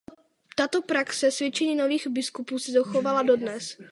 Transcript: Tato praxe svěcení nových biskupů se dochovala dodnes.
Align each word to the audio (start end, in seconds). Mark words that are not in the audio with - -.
Tato 0.55 0.81
praxe 0.81 1.31
svěcení 1.31 1.75
nových 1.75 2.07
biskupů 2.07 2.59
se 2.59 2.71
dochovala 2.71 3.21
dodnes. 3.23 3.77